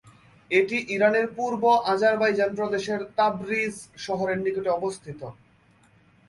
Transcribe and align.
এটি 0.51 0.77
ইরানের 0.95 1.27
পূর্ব 1.37 1.63
আজারবাইজান 1.93 2.51
প্রদেশের 2.59 2.99
তাবরিজ 3.17 3.75
শহরের 4.05 4.39
নিকটে 4.45 4.69
অবস্থিত। 4.79 5.21